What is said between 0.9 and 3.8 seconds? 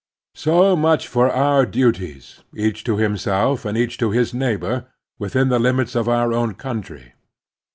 for our duties, each to himself and